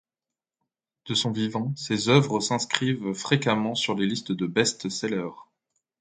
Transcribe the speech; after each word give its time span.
De 1.05 1.13
son 1.13 1.29
vivant, 1.31 1.75
ses 1.75 2.09
œuvres 2.09 2.39
s'inscrivent 2.39 3.13
fréquemment 3.13 3.75
sur 3.75 3.93
les 3.93 4.07
listes 4.07 4.31
de 4.31 4.47
best-sellers. 4.47 5.37